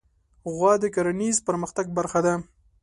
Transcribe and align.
غوا 0.53 0.73
د 0.83 0.85
کرهڼیز 0.95 1.37
پرمختګ 1.47 1.85
برخه 1.97 2.19
ده. 2.25 2.33